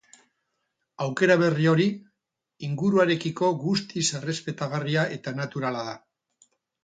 [1.07, 1.85] Aukera berri hori
[2.69, 5.97] inguruarekiko guztiz errespetagarria eta naturala da.